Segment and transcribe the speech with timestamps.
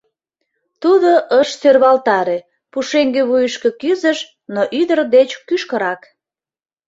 [0.81, 2.37] Тудо ыш сӧрвалтаре,
[2.71, 4.19] пушеҥге вуйышко кӱзыш,
[4.53, 6.01] но ӱдыр деч кӱшкырак.